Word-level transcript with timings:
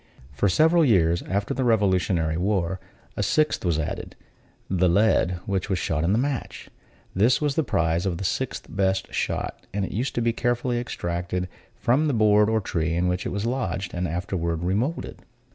For 0.31 0.49
several 0.49 0.83
years 0.83 1.21
after 1.29 1.53
the 1.53 1.63
revolutionary 1.63 2.35
war, 2.35 2.79
a 3.15 3.21
sixth 3.21 3.63
was 3.63 3.77
added: 3.77 4.15
the 4.67 4.89
lead 4.89 5.37
which 5.45 5.69
was 5.69 5.77
shot 5.77 6.03
in 6.03 6.11
the 6.11 6.17
match. 6.17 6.71
This 7.13 7.39
was 7.39 7.53
the 7.53 7.61
prize 7.61 8.07
of 8.07 8.17
the 8.17 8.23
sixth 8.23 8.65
best 8.67 9.13
shot; 9.13 9.67
and 9.71 9.85
it 9.85 9.91
used 9.91 10.15
to 10.15 10.21
be 10.21 10.33
carefully 10.33 10.79
extracted 10.79 11.47
from 11.75 12.07
the 12.07 12.15
board 12.15 12.49
or 12.49 12.59
tree 12.61 12.95
in 12.95 13.07
which 13.09 13.27
it 13.27 13.31
was 13.31 13.45
lodged, 13.45 13.93
and 13.93 14.07
afterward 14.07 14.63
remoulded. 14.63 15.19